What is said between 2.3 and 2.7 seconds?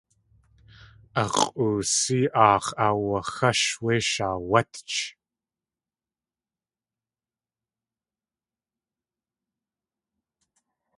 aax̲